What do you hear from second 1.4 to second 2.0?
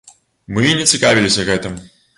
гэтым.